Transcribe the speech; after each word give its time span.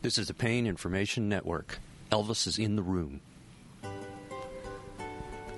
This 0.00 0.16
is 0.16 0.28
the 0.28 0.34
Pain 0.34 0.68
Information 0.68 1.28
Network. 1.28 1.80
Elvis 2.12 2.46
is 2.46 2.56
in 2.56 2.76
the 2.76 2.82
room. 2.82 3.20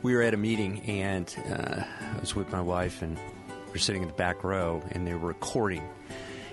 We 0.02 0.14
were 0.14 0.22
at 0.22 0.32
a 0.32 0.38
meeting, 0.38 0.80
and 0.80 1.34
uh, 1.50 1.82
I 2.16 2.20
was 2.20 2.34
with 2.34 2.50
my 2.50 2.62
wife, 2.62 3.02
and 3.02 3.18
we 3.66 3.74
are 3.74 3.78
sitting 3.78 4.00
in 4.00 4.08
the 4.08 4.14
back 4.14 4.42
row, 4.42 4.82
and 4.92 5.06
they 5.06 5.12
were 5.12 5.28
recording. 5.28 5.86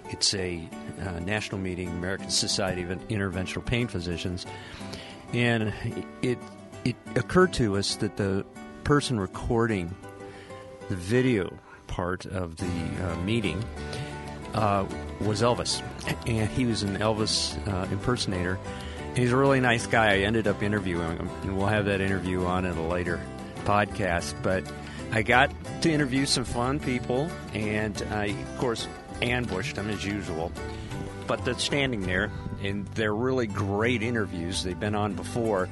It's 0.09 0.33
a 0.33 0.67
uh, 1.01 1.19
national 1.19 1.61
meeting, 1.61 1.87
American 1.87 2.29
Society 2.29 2.83
of 2.83 2.89
Interventional 3.07 3.65
Pain 3.65 3.87
Physicians, 3.87 4.45
and 5.31 5.73
it 6.21 6.39
it 6.83 6.97
occurred 7.15 7.53
to 7.53 7.77
us 7.77 7.95
that 7.97 8.17
the 8.17 8.45
person 8.83 9.17
recording 9.17 9.95
the 10.89 10.95
video 10.97 11.57
part 11.87 12.25
of 12.25 12.57
the 12.57 12.65
uh, 12.65 13.15
meeting 13.21 13.63
uh, 14.55 14.85
was 15.19 15.41
Elvis, 15.41 15.81
and 16.27 16.49
he 16.49 16.65
was 16.65 16.83
an 16.83 16.97
Elvis 16.97 17.57
uh, 17.67 17.87
impersonator. 17.91 18.59
He's 19.15 19.31
a 19.31 19.37
really 19.37 19.59
nice 19.59 19.87
guy. 19.87 20.13
I 20.13 20.17
ended 20.19 20.47
up 20.47 20.61
interviewing 20.61 21.17
him, 21.17 21.29
and 21.43 21.57
we'll 21.57 21.67
have 21.67 21.85
that 21.85 22.01
interview 22.01 22.45
on 22.45 22.65
in 22.65 22.77
a 22.77 22.87
later 22.87 23.19
podcast. 23.65 24.35
But 24.43 24.63
I 25.11 25.23
got 25.23 25.51
to 25.81 25.91
interview 25.91 26.25
some 26.25 26.45
fun 26.45 26.79
people, 26.79 27.29
and 27.53 27.99
I, 28.11 28.25
of 28.25 28.57
course, 28.59 28.87
ambushed 29.21 29.75
them 29.75 29.89
as 29.89 30.05
usual. 30.05 30.51
But 31.25 31.43
they're 31.43 31.57
standing 31.57 32.01
there, 32.01 32.31
and 32.61 32.85
they're 32.89 33.15
really 33.15 33.47
great 33.47 34.03
interviews. 34.03 34.63
They've 34.63 34.79
been 34.79 34.95
on 34.95 35.13
before 35.13 35.67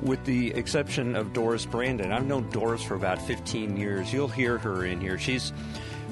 with 0.00 0.24
the 0.24 0.52
exception 0.54 1.16
of 1.16 1.32
Doris 1.32 1.66
Brandon. 1.66 2.12
I've 2.12 2.26
known 2.26 2.48
Doris 2.50 2.82
for 2.82 2.94
about 2.94 3.20
15 3.20 3.76
years. 3.76 4.12
You'll 4.12 4.28
hear 4.28 4.58
her 4.58 4.84
in 4.84 5.00
here. 5.00 5.18
She's 5.18 5.52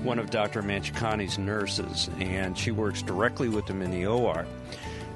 one 0.02 0.18
of 0.18 0.30
Dr. 0.30 0.62
Manchikanti's 0.62 1.38
nurses, 1.38 2.09
and 2.18 2.56
she 2.56 2.70
works 2.70 3.02
directly 3.02 3.48
with 3.48 3.68
him 3.68 3.82
in 3.82 3.90
the 3.90 4.06
OR. 4.06 4.46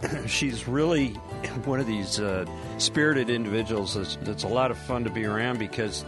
She's 0.27 0.69
really 0.69 1.09
one 1.65 1.81
of 1.81 1.87
these 1.87 2.21
uh, 2.21 2.47
spirited 2.79 3.31
individuals 3.31 3.95
that's, 3.95 4.17
that's 4.23 4.45
a 4.45 4.49
lot 4.49 4.71
of 4.71 4.79
fun 4.79 5.05
to 5.05 5.11
be 5.11 5.25
around 5.25 5.59
because 5.59 6.05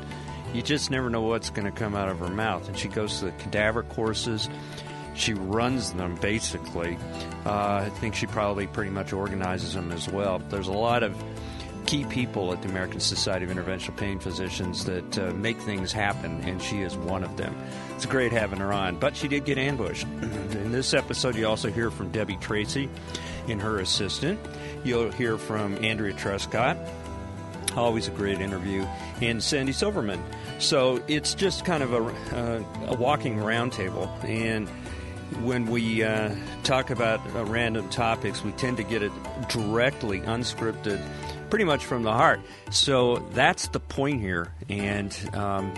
you 0.52 0.62
just 0.62 0.90
never 0.90 1.10
know 1.10 1.22
what's 1.22 1.50
going 1.50 1.66
to 1.66 1.76
come 1.76 1.94
out 1.94 2.08
of 2.08 2.18
her 2.18 2.28
mouth. 2.28 2.68
And 2.68 2.78
she 2.78 2.88
goes 2.88 3.18
to 3.18 3.26
the 3.26 3.32
cadaver 3.32 3.82
courses. 3.82 4.48
She 5.14 5.34
runs 5.34 5.92
them 5.92 6.14
basically. 6.16 6.98
Uh, 7.44 7.84
I 7.86 7.90
think 8.00 8.14
she 8.14 8.26
probably 8.26 8.66
pretty 8.66 8.90
much 8.90 9.12
organizes 9.12 9.74
them 9.74 9.92
as 9.92 10.08
well. 10.08 10.38
There's 10.38 10.68
a 10.68 10.72
lot 10.72 11.02
of 11.02 11.16
key 11.86 12.04
people 12.04 12.52
at 12.52 12.62
the 12.62 12.68
American 12.68 13.00
Society 13.00 13.44
of 13.44 13.50
Interventional 13.50 13.96
Pain 13.96 14.18
Physicians 14.18 14.84
that 14.84 15.18
uh, 15.18 15.32
make 15.34 15.58
things 15.58 15.92
happen, 15.92 16.40
and 16.42 16.60
she 16.60 16.80
is 16.80 16.96
one 16.96 17.22
of 17.22 17.36
them. 17.36 17.56
It's 17.94 18.06
great 18.06 18.32
having 18.32 18.58
her 18.58 18.72
on, 18.72 18.98
but 18.98 19.16
she 19.16 19.28
did 19.28 19.44
get 19.44 19.56
ambushed. 19.56 20.04
In 20.22 20.72
this 20.72 20.94
episode, 20.94 21.36
you 21.36 21.46
also 21.46 21.70
hear 21.70 21.90
from 21.90 22.10
Debbie 22.10 22.36
Tracy 22.36 22.88
and 23.48 23.62
her 23.62 23.78
assistant. 23.78 24.40
You'll 24.84 25.12
hear 25.12 25.38
from 25.38 25.82
Andrea 25.84 26.12
Trescot, 26.12 26.76
always 27.76 28.08
a 28.08 28.12
great 28.12 28.40
interview, 28.40 28.84
and 29.20 29.42
Sandy 29.42 29.72
Silverman. 29.72 30.22
So 30.58 31.02
it's 31.06 31.34
just 31.34 31.64
kind 31.64 31.82
of 31.82 31.92
a, 31.92 32.02
uh, 32.36 32.64
a 32.88 32.96
walking 32.96 33.36
roundtable, 33.36 34.08
and 34.24 34.68
when 35.42 35.66
we 35.66 36.02
uh, 36.02 36.34
talk 36.62 36.90
about 36.90 37.20
uh, 37.34 37.44
random 37.44 37.88
topics, 37.88 38.44
we 38.44 38.52
tend 38.52 38.76
to 38.76 38.84
get 38.84 39.02
it 39.02 39.12
directly, 39.48 40.20
unscripted, 40.20 41.04
pretty 41.50 41.64
much 41.64 41.84
from 41.84 42.02
the 42.02 42.12
heart. 42.12 42.40
So 42.70 43.16
that's 43.32 43.68
the 43.68 43.80
point 43.80 44.20
here, 44.20 44.52
and 44.68 45.16
um, 45.34 45.72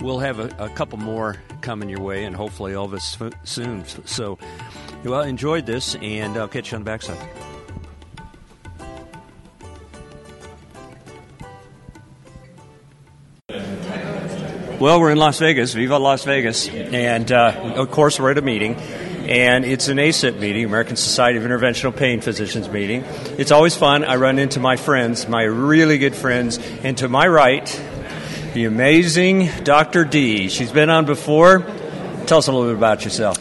we'll 0.00 0.18
have 0.18 0.38
a, 0.38 0.54
a, 0.58 0.68
couple 0.70 0.98
more 0.98 1.36
coming 1.60 1.88
your 1.88 2.00
way, 2.00 2.24
and 2.24 2.34
hopefully 2.34 2.72
Elvis 2.72 3.20
f- 3.20 3.34
soon. 3.44 3.84
So, 4.04 4.38
well, 5.04 5.22
enjoyed 5.22 5.66
this, 5.66 5.94
and 5.96 6.36
I'll 6.36 6.48
catch 6.48 6.72
you 6.72 6.76
on 6.76 6.84
the 6.84 6.90
backside. 6.90 7.18
Well, 14.78 15.00
we're 15.00 15.10
in 15.10 15.16
Las 15.16 15.38
Vegas, 15.38 15.72
Viva 15.72 15.98
Las 15.98 16.24
Vegas, 16.24 16.68
and 16.68 17.32
uh, 17.32 17.74
of 17.76 17.90
course 17.90 18.20
we're 18.20 18.32
at 18.32 18.38
a 18.38 18.42
meeting 18.42 18.76
and 19.28 19.64
it's 19.64 19.88
an 19.88 19.96
ASIP 19.98 20.38
meeting, 20.38 20.64
American 20.64 20.94
Society 20.94 21.38
of 21.38 21.44
Interventional 21.44 21.94
Pain 21.94 22.20
Physicians 22.20 22.68
meeting. 22.68 23.04
It's 23.38 23.50
always 23.50 23.74
fun. 23.74 24.04
I 24.04 24.16
run 24.16 24.38
into 24.38 24.60
my 24.60 24.76
friends, 24.76 25.26
my 25.26 25.42
really 25.42 25.98
good 25.98 26.14
friends, 26.14 26.58
and 26.84 26.96
to 26.98 27.08
my 27.08 27.26
right, 27.26 27.66
the 28.54 28.66
amazing 28.66 29.50
Dr. 29.64 30.04
D. 30.04 30.48
She's 30.48 30.70
been 30.70 30.90
on 30.90 31.06
before. 31.06 31.66
Tell 32.26 32.38
us 32.38 32.46
a 32.46 32.52
little 32.52 32.68
bit 32.68 32.76
about 32.76 33.04
yourself. 33.04 33.38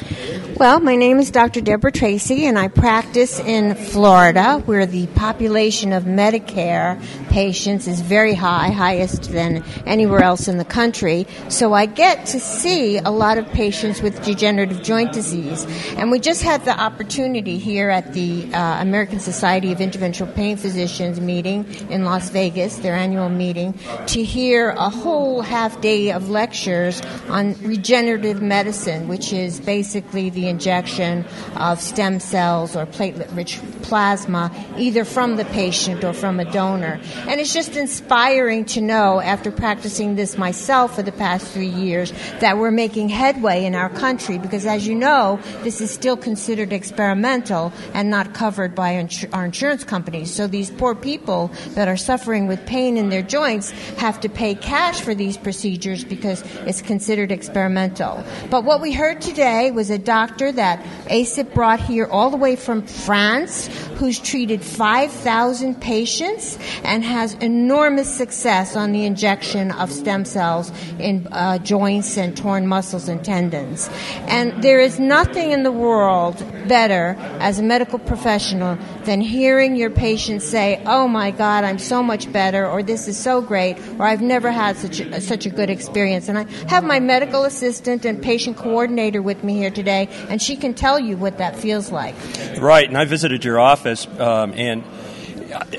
Well, 0.57 0.79
my 0.79 0.95
name 0.95 1.19
is 1.19 1.31
Dr. 1.31 1.61
Deborah 1.61 1.91
Tracy, 1.91 2.45
and 2.45 2.57
I 2.57 2.69
practice 2.69 3.39
in 3.39 3.75
Florida, 3.75 4.59
where 4.65 4.85
the 4.85 5.05
population 5.07 5.91
of 5.91 6.05
Medicare 6.05 6.99
patients 7.35 7.85
is 7.85 7.99
very 7.99 8.33
high, 8.33 8.69
highest 8.69 9.23
than 9.33 9.61
anywhere 9.85 10.23
else 10.23 10.47
in 10.47 10.57
the 10.57 10.63
country. 10.63 11.27
So 11.49 11.73
I 11.73 11.85
get 11.85 12.25
to 12.27 12.39
see 12.39 12.97
a 12.97 13.09
lot 13.11 13.37
of 13.37 13.45
patients 13.49 14.01
with 14.01 14.23
degenerative 14.23 14.81
joint 14.81 15.11
disease. 15.11 15.65
And 15.97 16.11
we 16.11 16.19
just 16.19 16.43
had 16.43 16.63
the 16.63 16.79
opportunity 16.79 17.57
here 17.57 17.89
at 17.89 18.13
the 18.13 18.47
uh, 18.53 18.81
American 18.81 19.19
Society 19.19 19.73
of 19.73 19.79
Interventional 19.79 20.33
Pain 20.33 20.55
Physicians 20.55 21.19
meeting 21.19 21.65
in 21.89 22.05
Las 22.05 22.29
Vegas, 22.29 22.77
their 22.77 22.95
annual 22.95 23.27
meeting, 23.27 23.77
to 24.07 24.23
hear 24.23 24.69
a 24.69 24.89
whole 24.89 25.41
half 25.41 25.81
day 25.81 26.13
of 26.13 26.29
lectures 26.29 27.01
on 27.27 27.53
regenerative 27.61 28.41
medicine, 28.41 29.09
which 29.09 29.33
is 29.33 29.59
basically 29.59 30.29
the 30.29 30.47
injection 30.47 31.25
of 31.57 31.81
stem 31.81 32.21
cells 32.21 32.77
or 32.77 32.85
platelet 32.85 33.35
rich 33.35 33.59
plasma, 33.81 34.49
either 34.77 35.03
from 35.03 35.35
the 35.35 35.43
patient 35.43 36.01
or 36.05 36.13
from 36.13 36.39
a 36.39 36.45
donor. 36.49 36.97
And 37.27 37.39
it's 37.39 37.53
just 37.53 37.75
inspiring 37.75 38.65
to 38.65 38.81
know, 38.81 39.19
after 39.21 39.51
practicing 39.51 40.15
this 40.15 40.37
myself 40.37 40.95
for 40.95 41.03
the 41.03 41.11
past 41.11 41.47
three 41.47 41.67
years, 41.67 42.11
that 42.39 42.57
we're 42.57 42.71
making 42.71 43.09
headway 43.09 43.65
in 43.65 43.75
our 43.75 43.89
country 43.89 44.37
because, 44.37 44.65
as 44.65 44.87
you 44.87 44.95
know, 44.95 45.39
this 45.63 45.81
is 45.81 45.91
still 45.91 46.17
considered 46.17 46.73
experimental 46.73 47.73
and 47.93 48.09
not 48.09 48.33
covered 48.33 48.75
by 48.75 49.07
our 49.33 49.45
insurance 49.45 49.83
companies. 49.83 50.33
So 50.33 50.47
these 50.47 50.69
poor 50.69 50.95
people 50.95 51.51
that 51.69 51.87
are 51.87 51.97
suffering 51.97 52.47
with 52.47 52.65
pain 52.65 52.97
in 52.97 53.09
their 53.09 53.23
joints 53.23 53.71
have 53.97 54.19
to 54.21 54.29
pay 54.29 54.55
cash 54.55 55.01
for 55.01 55.15
these 55.15 55.37
procedures 55.37 56.03
because 56.03 56.43
it's 56.67 56.81
considered 56.81 57.31
experimental. 57.31 58.23
But 58.49 58.63
what 58.63 58.81
we 58.81 58.93
heard 58.93 59.21
today 59.21 59.71
was 59.71 59.89
a 59.89 59.97
doctor 59.97 60.25
doctor 60.25 60.51
that 60.51 60.83
ASIP 61.05 61.53
brought 61.53 61.79
here 61.79 62.05
all 62.05 62.29
the 62.29 62.37
way 62.37 62.55
from 62.55 62.81
France, 62.81 63.67
who's 63.97 64.19
treated 64.19 64.61
5,000 64.61 65.79
patients 65.79 66.57
and 66.83 67.03
has 67.15 67.33
enormous 67.35 68.13
success 68.13 68.75
on 68.75 68.91
the 68.91 69.05
injection 69.05 69.71
of 69.71 69.89
stem 69.89 70.25
cells 70.25 70.69
in 70.99 71.25
uh, 71.31 71.57
joints 71.59 72.17
and 72.17 72.35
torn 72.35 72.67
muscles 72.67 73.07
and 73.07 73.23
tendons. 73.23 73.89
And 74.27 74.61
there 74.61 74.81
is 74.81 74.99
nothing 74.99 75.51
in 75.51 75.63
the 75.63 75.71
world 75.71 76.35
better 76.67 77.15
as 77.39 77.57
a 77.57 77.63
medical 77.63 77.99
professional 77.99 78.77
than 79.05 79.21
hearing 79.21 79.77
your 79.77 79.89
patients 79.89 80.43
say, 80.43 80.81
"Oh 80.85 81.07
my 81.07 81.31
God, 81.31 81.63
I'm 81.63 81.79
so 81.79 82.03
much 82.03 82.29
better," 82.33 82.67
or 82.67 82.83
"This 82.83 83.07
is 83.07 83.17
so 83.17 83.41
great," 83.41 83.77
or 83.97 84.05
"I've 84.05 84.21
never 84.21 84.51
had 84.51 84.75
such 84.75 84.99
a, 84.99 85.21
such 85.21 85.45
a 85.45 85.49
good 85.49 85.69
experience." 85.69 86.27
And 86.27 86.37
I 86.37 86.43
have 86.67 86.83
my 86.83 86.99
medical 86.99 87.45
assistant 87.45 88.03
and 88.03 88.21
patient 88.21 88.57
coordinator 88.57 89.21
with 89.21 89.41
me 89.41 89.53
here 89.53 89.71
today, 89.71 90.09
and 90.29 90.41
she 90.41 90.57
can 90.57 90.73
tell 90.73 90.99
you 90.99 91.15
what 91.15 91.37
that 91.37 91.55
feels 91.55 91.91
like. 91.91 92.15
Right, 92.59 92.87
and 92.89 92.97
I 92.97 93.05
visited 93.05 93.45
your 93.45 93.59
office, 93.59 94.05
um, 94.19 94.53
and 94.57 94.83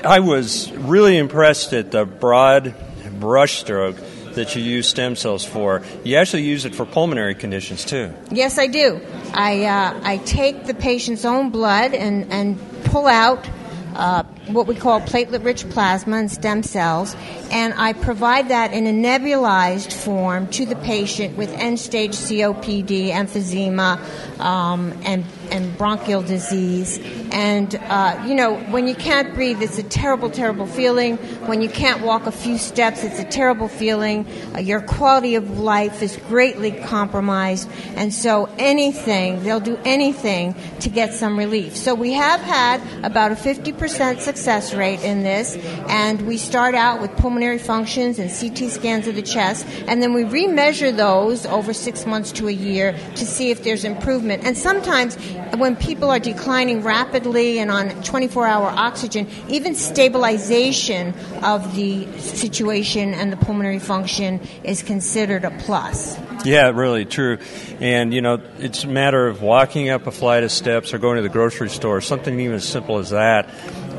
I 0.03 0.19
was 0.19 0.71
really 0.71 1.17
impressed 1.17 1.73
at 1.73 1.91
the 1.91 2.05
broad 2.05 2.73
brushstroke 3.19 3.97
that 4.35 4.55
you 4.55 4.61
use 4.61 4.87
stem 4.87 5.15
cells 5.15 5.43
for. 5.43 5.81
You 6.03 6.17
actually 6.17 6.43
use 6.43 6.65
it 6.65 6.75
for 6.75 6.85
pulmonary 6.85 7.35
conditions 7.35 7.85
too. 7.85 8.13
Yes, 8.31 8.57
I 8.57 8.67
do. 8.67 9.01
I 9.33 9.65
uh, 9.65 9.99
I 10.03 10.17
take 10.17 10.65
the 10.65 10.73
patient's 10.73 11.25
own 11.25 11.49
blood 11.49 11.93
and 11.93 12.31
and 12.31 12.59
pull 12.85 13.07
out 13.07 13.47
uh, 13.95 14.23
what 14.47 14.67
we 14.67 14.75
call 14.75 15.01
platelet 15.01 15.43
rich 15.43 15.67
plasma 15.69 16.17
and 16.17 16.31
stem 16.31 16.61
cells, 16.63 17.15
and 17.51 17.73
I 17.73 17.93
provide 17.93 18.49
that 18.49 18.73
in 18.73 18.85
a 18.85 18.91
nebulized 18.91 19.91
form 19.91 20.47
to 20.51 20.65
the 20.65 20.75
patient 20.75 21.35
with 21.35 21.49
end 21.53 21.79
stage 21.79 22.11
COPD, 22.11 23.09
emphysema, 23.09 23.99
um, 24.39 24.93
and, 25.03 25.25
and 25.51 25.77
bronchial 25.77 26.21
disease. 26.21 26.99
And, 27.31 27.75
uh, 27.75 28.23
you 28.25 28.35
know, 28.35 28.57
when 28.71 28.87
you 28.87 28.95
can't 28.95 29.33
breathe, 29.33 29.61
it's 29.61 29.77
a 29.77 29.83
terrible, 29.83 30.29
terrible 30.29 30.65
feeling. 30.65 31.17
When 31.47 31.61
you 31.61 31.69
can't 31.69 32.01
walk 32.01 32.25
a 32.25 32.31
few 32.31 32.57
steps, 32.57 33.03
it's 33.03 33.19
a 33.19 33.23
terrible 33.23 33.67
feeling. 33.67 34.25
Uh, 34.55 34.59
your 34.59 34.81
quality 34.81 35.35
of 35.35 35.59
life 35.59 36.01
is 36.01 36.17
greatly 36.27 36.71
compromised. 36.71 37.69
And 37.95 38.13
so 38.13 38.49
anything, 38.57 39.43
they'll 39.43 39.59
do 39.59 39.79
anything 39.85 40.55
to 40.79 40.89
get 40.89 41.13
some 41.13 41.37
relief. 41.37 41.75
So 41.75 41.95
we 41.95 42.13
have 42.13 42.41
had 42.41 42.81
about 43.03 43.31
a 43.31 43.35
50% 43.35 44.19
success 44.19 44.73
rate 44.73 45.03
in 45.03 45.23
this, 45.23 45.55
and 45.87 46.21
we 46.23 46.37
start 46.37 46.75
out 46.75 47.01
with 47.01 47.15
pulmonary 47.17 47.59
functions 47.59 48.19
and 48.19 48.29
CT 48.29 48.71
scans 48.71 49.07
of 49.07 49.15
the 49.15 49.21
chest, 49.21 49.65
and 49.87 50.01
then 50.01 50.13
we 50.13 50.23
remeasure 50.23 50.95
those 50.95 51.45
over 51.45 51.73
six 51.73 52.05
months 52.05 52.31
to 52.33 52.47
a 52.47 52.51
year 52.51 52.97
to 53.15 53.25
see 53.25 53.51
if 53.51 53.63
there's 53.63 53.83
improvement. 53.83 54.43
And 54.45 54.57
sometimes 54.57 55.17
when 55.57 55.75
people 55.75 56.09
are 56.09 56.19
declining 56.19 56.83
rapidly 56.83 57.59
and 57.59 57.71
on 57.71 57.89
24 58.03 58.47
hour 58.47 58.67
oxygen, 58.67 59.27
even 59.47 59.75
stabilization 59.75 61.13
of 61.43 61.75
the 61.75 62.07
situation 62.19 63.13
and 63.13 63.31
the 63.31 63.37
pulmonary 63.37 63.79
function 63.79 64.39
is 64.63 64.83
considered 64.83 65.45
a 65.45 65.51
plus. 65.59 66.17
Yeah, 66.45 66.69
really 66.69 67.05
true. 67.05 67.39
And, 67.79 68.13
you 68.13 68.21
know, 68.21 68.41
it's 68.59 68.83
a 68.83 68.87
matter 68.87 69.27
of 69.27 69.41
walking 69.41 69.89
up 69.89 70.07
a 70.07 70.11
flight 70.11 70.43
of 70.43 70.51
steps 70.51 70.93
or 70.93 70.97
going 70.97 71.17
to 71.17 71.21
the 71.21 71.29
grocery 71.29 71.69
store, 71.69 72.01
something 72.01 72.39
even 72.39 72.55
as 72.55 72.65
simple 72.65 72.97
as 72.97 73.09
that. 73.09 73.49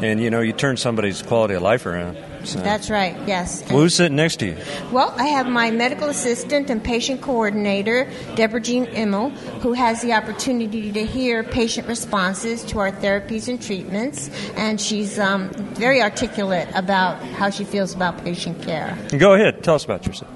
And, 0.02 0.20
you 0.20 0.30
know, 0.30 0.40
you 0.40 0.52
turn 0.52 0.76
somebody's 0.76 1.22
quality 1.22 1.54
of 1.54 1.62
life 1.62 1.86
around. 1.86 2.16
So. 2.44 2.60
That's 2.60 2.88
right, 2.88 3.16
yes. 3.26 3.68
Who's 3.68 3.94
sitting 3.94 4.16
next 4.16 4.36
to 4.36 4.46
you? 4.46 4.56
Well, 4.92 5.12
I 5.16 5.26
have 5.26 5.48
my 5.48 5.70
medical 5.70 6.08
assistant 6.08 6.70
and 6.70 6.82
patient 6.82 7.20
coordinator, 7.20 8.10
Deborah 8.36 8.60
Jean 8.60 8.86
Immel, 8.86 9.30
who 9.60 9.72
has 9.72 10.02
the 10.02 10.12
opportunity 10.12 10.92
to 10.92 11.04
hear 11.04 11.42
patient 11.42 11.88
responses 11.88 12.64
to 12.66 12.78
our 12.78 12.92
therapies 12.92 13.48
and 13.48 13.60
treatments, 13.60 14.30
and 14.56 14.80
she's 14.80 15.18
um, 15.18 15.50
very 15.74 16.00
articulate 16.00 16.68
about 16.74 17.20
how 17.22 17.50
she 17.50 17.64
feels 17.64 17.92
about 17.92 18.22
patient 18.24 18.62
care. 18.62 18.96
Go 19.18 19.34
ahead, 19.34 19.64
tell 19.64 19.74
us 19.74 19.84
about 19.84 20.06
yourself. 20.06 20.30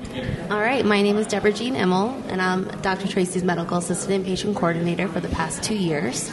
All 0.50 0.60
right, 0.60 0.84
my 0.84 1.02
name 1.02 1.16
is 1.16 1.26
Deborah 1.28 1.52
Jean 1.52 1.74
Immel, 1.74 2.20
and 2.28 2.42
I'm 2.42 2.64
Dr. 2.82 3.08
Tracy's 3.08 3.44
medical 3.44 3.78
assistant 3.78 4.12
and 4.12 4.24
patient 4.24 4.56
coordinator 4.56 5.08
for 5.08 5.20
the 5.20 5.28
past 5.28 5.62
two 5.62 5.76
years. 5.76 6.30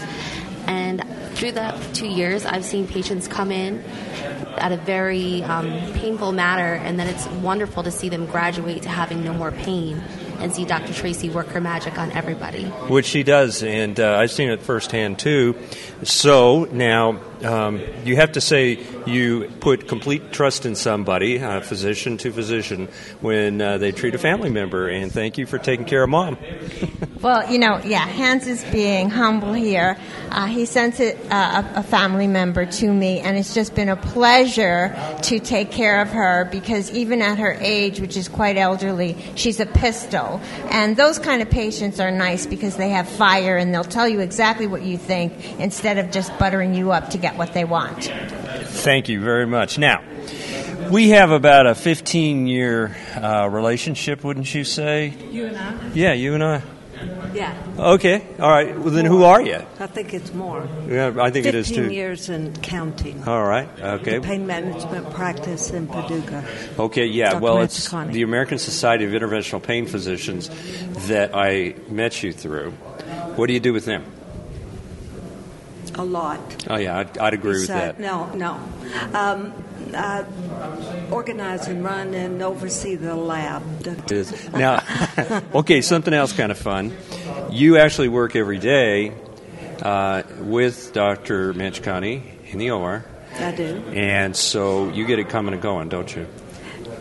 And 0.68 1.04
through 1.34 1.54
the 1.54 1.80
two 1.94 2.08
years, 2.08 2.46
I've 2.46 2.66
seen 2.66 2.88
patients 2.88 3.28
come 3.28 3.52
in 3.52 3.84
at 4.58 4.72
a 4.72 4.78
very 4.78 5.44
um, 5.44 5.70
painful 5.94 6.32
matter, 6.32 6.74
and 6.76 7.00
then 7.00 7.08
it's 7.08 7.28
wonderful 7.28 7.84
to 7.84 7.92
see 7.92 8.10
them 8.10 8.26
graduate 8.26 8.84
to 8.84 8.90
having 8.90 9.24
no 9.24 9.34
more 9.34 9.52
pain 9.52 10.02
and 10.40 10.54
see 10.54 10.66
Dr. 10.66 10.94
Tracy 10.94 11.30
work 11.30 11.48
her 11.48 11.62
magic 11.62 11.98
on 11.98 12.12
everybody. 12.12 12.64
Which 12.64 13.06
she 13.06 13.24
does, 13.24 13.64
and 13.64 14.00
uh, 14.00 14.18
I've 14.18 14.32
seen 14.32 14.50
it 14.50 14.62
firsthand 14.62 15.20
too. 15.20 15.56
So 16.04 16.66
now 16.66 17.20
um, 17.44 17.82
you 18.04 18.16
have 18.16 18.34
to 18.34 18.42
say 18.42 18.76
you 19.10 19.52
put 19.60 19.88
complete 19.88 20.32
trust 20.32 20.66
in 20.66 20.76
somebody, 20.76 21.42
uh, 21.42 21.62
physician 21.62 22.18
to 22.18 22.32
physician, 22.32 22.88
when 23.22 23.62
uh, 23.62 23.78
they 23.78 23.92
treat 23.92 24.16
a 24.16 24.18
family 24.18 24.50
member, 24.50 24.88
and 24.88 25.12
thank 25.12 25.38
you 25.38 25.46
for 25.46 25.58
taking 25.58 25.86
care 25.86 26.04
of 26.04 26.10
mom. 26.10 26.38
well, 27.22 27.52
you 27.52 27.60
know, 27.60 27.82
yeah, 27.84 28.08
Hans 28.08 28.48
is 28.48 28.64
being 28.66 29.10
humble 29.10 29.54
here. 29.54 29.98
Uh, 30.30 30.46
he 30.46 30.66
sent 30.66 31.00
uh, 31.00 31.64
a, 31.76 31.80
a 31.80 31.84
family 31.84 32.28
member 32.28 32.66
to 32.66 32.92
me, 32.92 33.20
and 33.20 33.38
it's 33.38 33.54
just 33.54 33.76
been 33.76 33.90
a 33.90 33.96
pleasure 33.96 34.96
to 35.24 35.40
take 35.40 35.72
care 35.72 36.02
of 36.02 36.10
her 36.10 36.48
because 36.52 36.92
even 36.92 37.22
at 37.22 37.38
her 37.38 37.58
age, 37.60 38.00
which 38.00 38.16
is 38.16 38.28
quite 38.28 38.58
elderly, 38.58 39.18
she's 39.36 39.60
a 39.60 39.66
pistol. 39.66 40.42
And 40.70 40.96
those 40.96 41.20
kind 41.20 41.42
of 41.42 41.50
patients 41.50 42.00
are 42.00 42.12
nice 42.12 42.46
because 42.46 42.78
they 42.78 42.90
have 42.90 43.08
fire 43.08 43.58
and 43.58 43.74
they'll 43.74 43.84
tell 43.84 44.08
you 44.08 44.20
exactly 44.20 44.68
what 44.68 44.84
you 44.84 44.98
think 44.98 45.60
instead 45.60 45.98
of 45.98 46.12
just 46.12 46.38
buttering 46.38 46.74
you 46.74 46.92
up 46.92 47.10
to 47.12 47.18
get 47.18 47.38
what 47.38 47.54
they 47.54 47.66
want. 47.66 48.12
Thank 48.70 49.10
you 49.10 49.20
very 49.22 49.46
much. 49.46 49.78
Now, 49.78 50.02
we 50.90 51.10
have 51.10 51.32
about 51.32 51.68
a 51.68 51.76
15 51.76 52.48
year 52.48 52.96
uh, 53.16 53.48
relationship, 53.52 54.24
wouldn't 54.24 54.54
you 54.54 54.64
say? 54.64 55.14
You 55.32 55.48
and 55.48 55.58
I? 55.58 55.92
Yeah, 55.94 56.14
you 56.14 56.34
and 56.34 56.44
I. 56.44 56.62
Yeah. 57.34 57.56
Okay. 57.78 58.26
All 58.40 58.50
right. 58.50 58.78
Well, 58.78 58.94
then 58.94 59.06
who 59.06 59.24
are 59.24 59.42
you? 59.42 59.62
I 59.80 59.88
think 59.88 60.14
it's 60.14 60.34
more. 60.34 60.68
Yeah, 60.88 61.14
I 61.20 61.30
think 61.30 61.46
it 61.46 61.56
is 61.56 61.70
too. 61.70 61.76
15 61.76 61.92
years 61.92 62.30
and 62.30 62.62
counting. 62.62 63.24
All 63.28 63.44
right. 63.44 63.70
Okay. 63.80 64.18
The 64.18 64.22
pain 64.22 64.48
management 64.48 65.10
practice 65.12 65.70
in 65.72 65.88
Paducah. 65.88 66.44
Okay. 66.78 67.06
Yeah. 67.06 67.32
Dr. 67.32 67.42
Well, 67.42 67.62
it's 67.62 67.90
the 67.90 68.24
American 68.24 68.58
Society 68.58 69.06
of 69.06 69.12
Interventional 69.12 69.62
Pain 69.62 69.86
Physicians 69.86 70.50
that 71.08 71.36
I 71.36 71.76
met 71.90 72.24
you 72.24 72.34
through. 72.34 72.72
What 73.36 73.48
do 73.48 73.54
you 73.54 73.60
do 73.60 73.74
with 73.74 73.86
them? 73.86 74.04
A 76.00 76.06
lot. 76.06 76.40
Oh 76.70 76.78
yeah, 76.78 77.00
I'd, 77.00 77.18
I'd 77.18 77.34
agree 77.34 77.60
with 77.60 77.68
that. 77.68 78.00
No, 78.00 78.32
no. 78.34 78.54
Um, 79.14 79.54
I 79.94 80.24
organize 81.12 81.68
and 81.68 81.84
run 81.84 82.14
and 82.14 82.42
oversee 82.42 82.96
the 82.96 83.16
lab. 83.16 83.64
It 83.86 84.12
is. 84.12 84.50
Now, 84.54 84.82
okay, 85.54 85.82
something 85.82 86.14
else 86.14 86.32
kind 86.32 86.52
of 86.54 86.58
fun. 86.58 86.96
You 87.52 87.78
actually 87.78 88.08
work 88.08 88.36
every 88.38 88.60
day 88.60 89.12
uh, 89.82 90.24
with 90.40 90.94
Dr. 90.94 91.54
Manchikanti 91.54 92.22
in 92.52 92.60
the 92.60 92.72
OR, 92.72 93.04
I 93.38 93.52
do. 93.52 93.84
and 93.94 94.36
so 94.36 94.90
you 94.90 95.06
get 95.06 95.20
it 95.20 95.28
coming 95.30 95.54
and 95.54 95.62
going, 95.62 95.90
don't 95.90 96.16
you? 96.16 96.28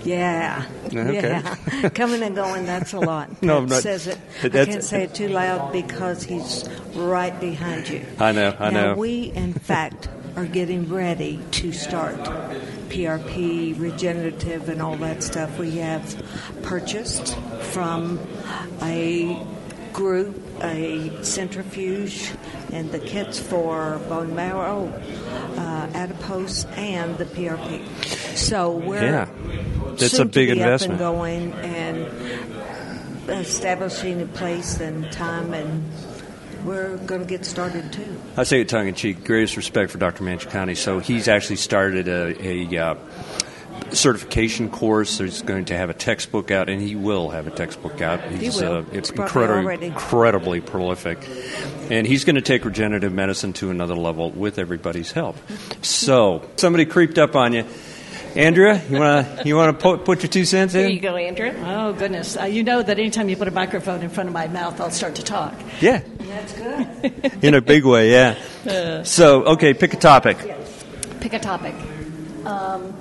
Yeah. 0.04 0.64
Okay. 0.86 1.14
Yeah. 1.14 1.88
Coming 1.94 2.22
and 2.22 2.34
going, 2.34 2.64
that's 2.66 2.92
a 2.92 3.00
lot. 3.00 3.42
No, 3.42 3.60
That 3.62 3.68
not- 3.68 3.82
says 3.82 4.06
it. 4.06 4.18
I 4.42 4.48
can't 4.48 4.84
say 4.84 5.02
it 5.04 5.14
too 5.14 5.28
loud 5.28 5.72
because 5.72 6.22
he's 6.22 6.68
right 6.94 7.38
behind 7.40 7.88
you. 7.88 8.04
I 8.18 8.32
know, 8.32 8.56
I 8.58 8.70
now, 8.70 8.86
know. 8.86 8.94
we, 8.94 9.24
in 9.34 9.52
fact, 9.54 10.08
are 10.36 10.46
getting 10.46 10.88
ready 10.88 11.40
to 11.52 11.72
start 11.72 12.14
PRP, 12.88 13.78
regenerative, 13.78 14.68
and 14.68 14.80
all 14.80 14.96
that 14.98 15.22
stuff. 15.22 15.58
We 15.58 15.72
have 15.78 16.22
purchased 16.62 17.36
from 17.72 18.18
a 18.82 19.44
group 19.92 20.40
a 20.62 21.22
centrifuge 21.24 22.30
and 22.72 22.90
the 22.92 22.98
kits 22.98 23.38
for 23.40 23.98
bone 24.08 24.34
marrow, 24.34 24.88
uh, 25.56 25.88
adipose, 25.94 26.64
and 26.76 27.16
the 27.18 27.24
PRP. 27.24 27.84
So 28.36 28.72
we're 28.72 29.02
Yeah. 29.02 29.28
That's 29.98 30.16
soon 30.16 30.26
a 30.26 30.30
big 30.30 30.50
investment. 30.50 31.00
Up 31.00 31.14
and 31.14 31.16
going 31.16 31.52
and 31.52 33.28
establishing 33.28 34.22
a 34.22 34.26
place 34.26 34.80
and 34.80 35.10
time, 35.12 35.52
and 35.54 35.84
we're 36.64 36.96
going 36.98 37.20
to 37.20 37.26
get 37.26 37.44
started 37.44 37.92
too. 37.92 38.20
I 38.36 38.44
say 38.44 38.60
it 38.60 38.68
tongue 38.68 38.88
in 38.88 38.94
cheek. 38.94 39.24
Greatest 39.24 39.56
respect 39.56 39.90
for 39.90 39.98
Dr. 39.98 40.24
Manchikanti. 40.24 40.76
So 40.76 40.98
he's 40.98 41.28
actually 41.28 41.56
started 41.56 42.08
a, 42.08 42.46
a 42.74 42.78
uh, 42.78 42.94
certification 43.90 44.70
course. 44.70 45.18
He's 45.18 45.42
going 45.42 45.66
to 45.66 45.76
have 45.76 45.90
a 45.90 45.94
textbook 45.94 46.50
out, 46.50 46.68
and 46.68 46.80
he 46.80 46.96
will 46.96 47.30
have 47.30 47.46
a 47.46 47.50
textbook 47.50 48.00
out. 48.00 48.22
He's 48.30 48.60
will. 48.60 48.76
Uh, 48.76 48.80
It's 48.92 49.10
it's 49.10 49.10
incredibly, 49.10 49.86
incredibly 49.86 50.60
prolific, 50.60 51.18
and 51.90 52.06
he's 52.06 52.24
going 52.24 52.36
to 52.36 52.42
take 52.42 52.64
regenerative 52.64 53.12
medicine 53.12 53.52
to 53.54 53.70
another 53.70 53.94
level 53.94 54.30
with 54.30 54.58
everybody's 54.58 55.12
help. 55.12 55.36
So 55.82 56.48
somebody 56.56 56.86
creeped 56.86 57.18
up 57.18 57.36
on 57.36 57.52
you. 57.52 57.64
Andrea, 58.36 58.82
you 58.88 58.98
want 58.98 59.38
to 59.38 59.42
you 59.48 59.56
want 59.56 59.76
to 59.78 59.82
put, 59.82 60.04
put 60.04 60.22
your 60.22 60.30
two 60.30 60.44
cents 60.44 60.72
Here 60.74 60.86
in? 60.86 60.92
you 60.92 61.00
go, 61.00 61.16
Andrew. 61.16 61.52
Oh, 61.64 61.92
goodness. 61.92 62.36
Uh, 62.36 62.44
you 62.44 62.62
know 62.62 62.82
that 62.82 62.98
anytime 62.98 63.28
you 63.28 63.36
put 63.36 63.48
a 63.48 63.52
microphone 63.52 64.02
in 64.02 64.10
front 64.10 64.28
of 64.28 64.32
my 64.32 64.46
mouth, 64.48 64.80
I'll 64.80 64.90
start 64.90 65.16
to 65.16 65.22
talk. 65.22 65.54
Yeah, 65.80 66.02
That's 66.18 66.52
good. 66.52 67.38
in 67.42 67.54
a 67.54 67.60
big 67.60 67.84
way. 67.84 68.10
Yeah. 68.12 69.02
So 69.02 69.44
okay, 69.44 69.74
pick 69.74 69.94
a 69.94 69.96
topic. 69.96 70.38
Yes. 70.44 70.84
Pick 71.20 71.32
a 71.32 71.38
topic. 71.38 71.74
Um, 72.44 72.94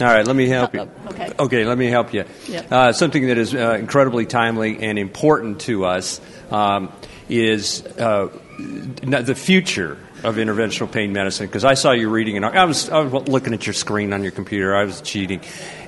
All 0.00 0.08
right, 0.08 0.26
let 0.26 0.34
me 0.34 0.48
help 0.48 0.74
you. 0.74 0.88
Okay. 1.08 1.30
Okay, 1.38 1.64
let 1.64 1.78
me 1.78 1.86
help 1.86 2.12
you. 2.12 2.24
Yep. 2.48 2.72
Uh, 2.72 2.92
something 2.92 3.26
that 3.28 3.38
is 3.38 3.54
uh, 3.54 3.76
incredibly 3.78 4.26
timely 4.26 4.82
and 4.82 4.98
important 4.98 5.60
to 5.62 5.84
us 5.84 6.20
um, 6.50 6.90
is 7.28 7.86
uh, 7.98 8.28
the 9.02 9.34
future 9.36 9.98
of 10.24 10.36
interventional 10.36 10.90
pain 10.90 11.12
medicine. 11.12 11.46
Because 11.46 11.64
I 11.64 11.74
saw 11.74 11.92
you 11.92 12.08
reading 12.08 12.36
an. 12.36 12.44
I 12.44 12.64
was 12.64 12.88
I 12.88 13.00
was 13.00 13.28
looking 13.28 13.54
at 13.54 13.66
your 13.66 13.74
screen 13.74 14.12
on 14.12 14.22
your 14.22 14.32
computer. 14.32 14.74
I 14.74 14.84
was 14.84 15.00
cheating, 15.00 15.40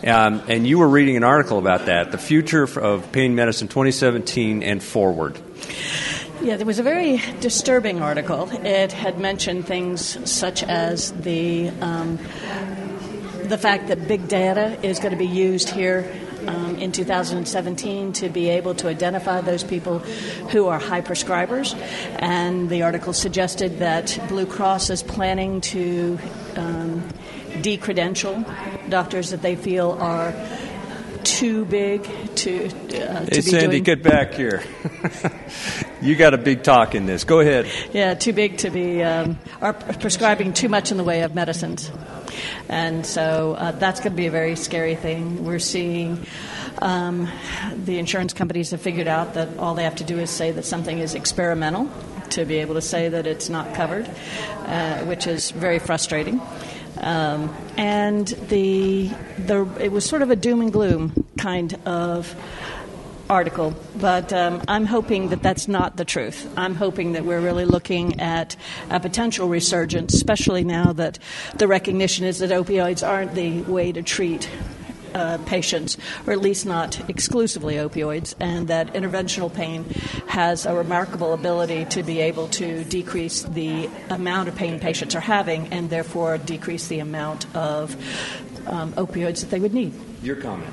um, 0.07 0.43
and 0.49 0.67
you 0.67 0.79
were 0.79 0.89
reading 0.89 1.17
an 1.17 1.25
article 1.25 1.59
about 1.59 1.87
that. 1.87 2.13
The 2.13 2.19
future 2.19 2.65
of 2.65 3.11
pain 3.13 3.35
medicine, 3.35 3.69
2017 3.69 4.63
and 4.63 4.83
forward. 4.83 5.39
yeah, 6.43 6.57
there 6.57 6.67
was 6.67 6.79
a 6.79 6.83
very 6.83 7.23
disturbing 7.41 8.03
article. 8.03 8.49
It 8.65 8.93
had 8.93 9.19
mentioned 9.19 9.67
things 9.67 10.31
such 10.31 10.63
as 10.63 11.13
the 11.13 11.71
um, 11.81 12.19
the 13.45 13.59
fact 13.59 13.89
that 13.89 14.09
big 14.09 14.29
data 14.29 14.79
is 14.83 14.99
going 14.99 15.13
to 15.13 15.19
be 15.19 15.27
used 15.27 15.69
here 15.69 16.11
um, 16.47 16.77
in 16.77 16.93
2017 16.93 18.13
to 18.15 18.29
be 18.29 18.49
able 18.49 18.75
to 18.77 18.89
identify 18.89 19.41
those 19.41 19.65
people 19.65 19.99
who 20.51 20.67
are 20.67 20.79
high 20.79 21.01
prescribers. 21.01 21.75
And 22.19 22.69
the 22.69 22.83
article 22.83 23.13
suggested 23.13 23.79
that 23.79 24.19
Blue 24.29 24.47
Cross 24.47 24.91
is 24.91 25.03
planning 25.03 25.61
to 25.63 26.19
um, 26.57 27.09
decredential 27.63 28.45
doctors 28.89 29.31
that 29.31 29.43
they 29.43 29.57
feel 29.57 29.93
are 29.93 30.35
too 31.25 31.65
big 31.65 32.03
to, 32.37 32.67
uh, 32.67 32.71
to 32.71 32.95
Hey, 32.95 33.25
be 33.31 33.41
Sandy, 33.41 33.67
doing 33.67 33.83
get 33.83 34.03
back 34.03 34.35
here. 34.35 34.63
you 36.03 36.17
got 36.17 36.35
a 36.35 36.39
big 36.39 36.63
talk 36.63 36.95
in 36.95 37.07
this. 37.07 37.25
Go 37.25 37.41
ahead. 37.41 37.67
Yeah, 37.93 38.15
too 38.15 38.33
big 38.33 38.59
to 38.59 38.71
be, 38.71 39.03
um, 39.03 39.39
are 39.61 39.73
prescribing 39.73 40.53
too 40.53 40.69
much 40.69 40.91
in 40.91 40.97
the 40.97 41.05
way 41.05 41.23
of 41.23 41.35
medicines. 41.35 41.91
And 42.69 43.05
so 43.05 43.55
uh, 43.55 43.73
that's 43.73 44.01
going 44.01 44.13
to 44.13 44.17
be 44.17 44.27
a 44.27 44.31
very 44.31 44.57
scary 44.57 44.95
thing. 44.95 45.45
We're 45.45 45.59
seeing 45.59 46.27
um, 46.81 47.29
the 47.85 47.99
insurance 47.99 48.33
companies 48.33 48.71
have 48.71 48.81
figured 48.81 49.09
out 49.09 49.35
that 49.35 49.59
all 49.59 49.75
they 49.75 49.85
have 49.85 49.97
to 49.97 50.05
do 50.05 50.19
is 50.19 50.31
say 50.31 50.51
that 50.53 50.65
something 50.65 50.99
is 50.99 51.15
experimental 51.15 51.89
to 52.31 52.45
be 52.45 52.57
able 52.57 52.75
to 52.75 52.83
say 52.83 53.09
that 53.09 53.27
it's 53.27 53.49
not 53.49 53.75
covered, 53.75 54.09
uh, 54.67 55.05
which 55.05 55.27
is 55.27 55.51
very 55.51 55.79
frustrating. 55.79 56.41
Um, 56.99 57.55
and 57.77 58.27
the, 58.49 59.09
the, 59.39 59.69
it 59.81 59.93
was 59.93 60.05
sort 60.05 60.23
of 60.23 60.31
a 60.31 60.37
doom 60.37 60.61
and 60.61 60.73
gloom 60.73 61.27
kind 61.37 61.75
of 61.87 62.35
article, 63.35 63.75
but 63.97 64.33
um, 64.33 64.63
I'm 64.69 64.87
hoping 64.87 65.31
that 65.31 65.43
that's 65.43 65.67
not 65.67 65.97
the 65.97 66.05
truth. 66.05 66.49
I'm 66.57 66.77
hoping 66.77 67.13
that 67.13 67.25
we're 67.25 67.41
really 67.41 67.65
looking 67.65 68.21
at 68.21 68.55
a 68.91 69.01
potential 69.01 69.49
resurgence, 69.49 70.15
especially 70.15 70.63
now 70.63 70.93
that 70.93 71.19
the 71.57 71.67
recognition 71.67 72.25
is 72.25 72.39
that 72.39 72.51
opioids 72.51 73.07
aren't 73.07 73.35
the 73.35 73.63
way 73.63 73.91
to 73.91 74.03
treat 74.03 74.49
uh, 75.15 75.39
patients, 75.47 75.97
or 76.27 76.33
at 76.33 76.41
least 76.41 76.65
not 76.65 77.09
exclusively 77.11 77.75
opioids, 77.75 78.35
and 78.39 78.69
that 78.69 78.93
interventional 78.95 79.53
pain 79.53 79.85
has 80.27 80.65
a 80.65 80.75
remarkable 80.75 81.33
ability 81.33 81.85
to 81.87 82.03
be 82.03 82.21
able 82.21 82.47
to 82.49 82.85
decrease 82.85 83.43
the 83.43 83.89
amount 84.11 84.49
of 84.49 84.55
pain 84.55 84.79
patients 84.79 85.15
are 85.15 85.21
having 85.21 85.67
and 85.73 85.91
therefore 85.91 86.39
decrease 86.39 86.87
the 86.87 87.01
amount 87.01 87.47
of 87.57 87.95
um, 88.69 88.93
opioids 88.93 89.41
that 89.41 89.51
they 89.51 89.61
would 89.61 89.75
need. 89.75 89.93
Your 90.23 90.37
comment. 90.37 90.73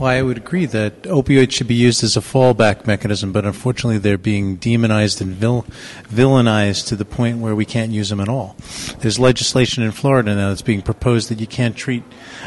Well, 0.00 0.08
I 0.08 0.22
would 0.22 0.38
agree 0.38 0.64
that 0.64 1.02
opioids 1.02 1.52
should 1.52 1.68
be 1.68 1.74
used 1.74 2.02
as 2.02 2.16
a 2.16 2.20
fallback 2.20 2.86
mechanism, 2.86 3.32
but 3.32 3.44
unfortunately, 3.44 3.98
they're 3.98 4.16
being 4.16 4.56
demonized 4.56 5.20
and 5.20 5.34
vil- 5.34 5.66
villainized 6.04 6.86
to 6.86 6.96
the 6.96 7.04
point 7.04 7.36
where 7.36 7.54
we 7.54 7.66
can't 7.66 7.92
use 7.92 8.08
them 8.08 8.18
at 8.18 8.26
all. 8.30 8.56
There's 9.00 9.18
legislation 9.18 9.82
in 9.82 9.90
Florida 9.90 10.34
now 10.34 10.48
that's 10.48 10.62
being 10.62 10.80
proposed 10.80 11.28
that 11.28 11.38
you 11.38 11.46
can't 11.46 11.76
treat 11.76 12.02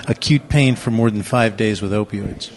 acute 0.07 0.50
pain 0.50 0.75
for 0.75 0.89
more 0.89 1.12
than 1.12 1.22
five 1.22 1.55
days 1.55 1.79
with 1.79 1.91
opioids. 1.91 2.50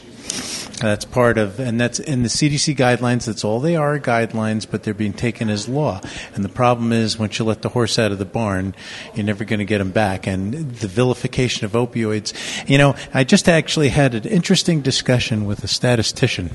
That's 0.81 1.07
part 1.07 1.39
of, 1.39 1.59
and 1.59 1.81
that's 1.81 1.99
in 1.99 2.23
the 2.23 2.29
CDC 2.29 2.77
guidelines. 2.77 3.25
That's 3.25 3.45
all 3.45 3.61
they 3.61 3.77
are 3.77 3.99
guidelines, 3.99 4.67
but 4.71 4.83
they're 4.83 4.93
being 4.93 5.15
taken 5.15 5.49
as 5.49 5.69
law. 5.69 6.03
And 6.35 6.45
the 6.45 6.51
problem 6.51 6.93
is, 6.93 7.19
once 7.19 7.39
you 7.39 7.47
let 7.47 7.63
the 7.63 7.71
horse 7.71 7.99
out 7.99 8.13
of 8.13 8.19
the 8.19 8.27
barn, 8.27 8.75
you're 9.15 9.25
never 9.25 9.45
going 9.45 9.61
to 9.61 9.65
get 9.65 9.81
him 9.81 9.91
back. 9.91 10.27
And 10.27 10.53
the 10.53 10.89
vilification 10.89 11.65
of 11.65 11.73
opioids. 11.73 12.35
You 12.69 12.77
know, 12.77 12.95
I 13.15 13.25
just 13.25 13.49
actually 13.49 13.89
had 13.89 14.15
an 14.15 14.25
interesting 14.25 14.83
discussion 14.83 15.47
with 15.47 15.65
a 15.65 15.69
statistician. 15.69 16.51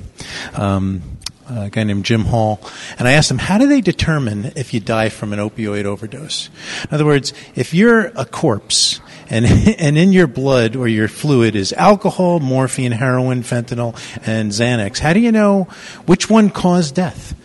Um, 0.54 1.02
a 1.50 1.70
guy 1.70 1.84
named 1.84 2.06
Jim 2.06 2.26
Hall, 2.26 2.62
and 2.98 3.08
I 3.08 3.14
asked 3.14 3.32
him, 3.32 3.40
how 3.40 3.58
do 3.58 3.68
they 3.68 3.82
determine 3.82 4.54
if 4.56 4.74
you 4.74 4.80
die 4.80 5.10
from 5.10 5.34
an 5.34 5.40
opioid 5.40 5.86
overdose? 5.86 6.50
In 6.84 6.94
other 6.94 7.06
words, 7.06 7.34
if 7.56 7.74
you're 7.74 8.06
a 8.16 8.26
corpse 8.26 9.02
and, 9.32 9.46
and 9.80 9.98
in 9.98 10.14
your 10.14 10.28
blood 10.28 10.76
or 10.76 10.88
your 10.88 11.08
fluid 11.08 11.56
is 11.56 11.74
alcohol, 11.74 12.40
morphine, 12.40 12.92
heroin, 12.92 13.42
fentanyl, 13.42 13.96
and 14.28 14.52
Xanax, 14.52 15.00
how 15.00 15.14
do 15.14 15.20
you 15.20 15.32
know 15.32 15.64
which 16.06 16.30
one 16.30 16.52
caused 16.52 16.94
death? 16.94 17.36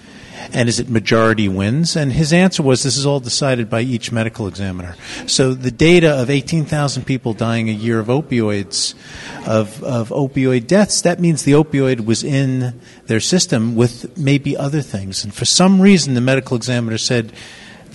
And 0.53 0.69
is 0.69 0.79
it 0.79 0.89
majority 0.89 1.49
wins? 1.49 1.97
And 1.97 2.13
his 2.13 2.33
answer 2.33 2.63
was 2.63 2.83
this 2.83 2.97
is 2.97 3.07
all 3.07 3.21
decided 3.21 3.69
by 3.69 3.81
each 3.81 4.13
medical 4.13 4.47
examiner. 4.47 4.95
So 5.27 5.55
the 5.55 5.73
data 5.73 6.21
of 6.21 6.31
18,000 6.31 7.05
people 7.05 7.33
dying 7.33 7.69
a 7.69 7.73
year 7.73 7.99
of 7.99 8.07
opioids, 8.07 8.95
of, 9.47 9.83
of 9.83 10.11
opioid 10.11 10.67
deaths, 10.67 11.03
that 11.03 11.19
means 11.19 11.43
the 11.43 11.53
opioid 11.53 12.05
was 12.05 12.23
in 12.23 12.81
their 13.07 13.21
system 13.21 13.75
with 13.75 14.17
maybe 14.17 14.57
other 14.57 14.83
things. 14.83 15.25
And 15.25 15.35
for 15.35 15.45
some 15.45 15.81
reason, 15.81 16.15
the 16.15 16.21
medical 16.21 16.57
examiner 16.57 16.99
said, 16.99 17.33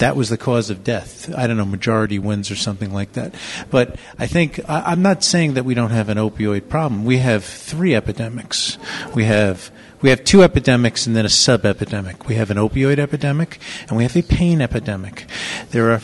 that 0.01 0.15
was 0.15 0.29
the 0.29 0.37
cause 0.37 0.71
of 0.71 0.83
death. 0.83 1.31
I 1.35 1.45
don't 1.45 1.57
know, 1.57 1.65
majority 1.65 2.17
wins 2.17 2.49
or 2.49 2.55
something 2.55 2.91
like 2.91 3.13
that. 3.13 3.35
But 3.69 3.97
I 4.17 4.25
think, 4.25 4.59
I, 4.67 4.93
am 4.93 5.03
not 5.03 5.23
saying 5.23 5.53
that 5.53 5.63
we 5.63 5.75
don't 5.75 5.91
have 5.91 6.09
an 6.09 6.17
opioid 6.17 6.69
problem. 6.69 7.05
We 7.05 7.19
have 7.19 7.45
three 7.45 7.93
epidemics. 7.93 8.79
We 9.13 9.25
have 9.25 9.71
we 10.01 10.09
have 10.09 10.23
two 10.23 10.41
epidemics 10.41 11.05
and 11.05 11.15
then 11.15 11.27
a 11.27 11.29
sub 11.29 11.65
epidemic. 11.65 12.27
We 12.27 12.33
have 12.35 12.49
an 12.49 12.57
opioid 12.57 12.97
epidemic 12.97 13.59
and 13.87 13.95
we 13.95 14.01
have 14.01 14.17
a 14.17 14.23
pain 14.23 14.59
epidemic. 14.59 15.27
There 15.69 15.91
are 15.91 16.01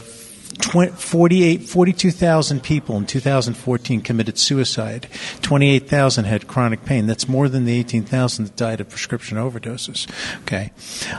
20, 0.60 0.92
48, 0.92 1.64
42,000 1.64 2.62
people 2.62 2.98
in 2.98 3.08
2014 3.08 4.02
committed 4.02 4.38
suicide. 4.38 5.08
28,000 5.42 6.26
had 6.26 6.48
chronic 6.48 6.86
pain. 6.86 7.08
That's 7.08 7.28
more 7.28 7.50
than 7.50 7.66
the 7.66 7.74
18,000 7.74 8.46
that 8.46 8.56
died 8.56 8.82
of 8.82 8.90
prescription 8.90 9.40
overdoses. 9.40 10.08
Okay. 10.42 10.72